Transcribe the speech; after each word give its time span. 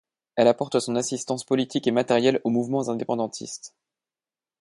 Elle 0.35 0.47
apporte 0.47 0.79
son 0.79 0.95
assistance 0.95 1.43
politique 1.43 1.85
et 1.85 1.91
matérielle 1.91 2.41
aux 2.43 2.49
mouvements 2.49 2.89
indépendantistes. 2.89 3.75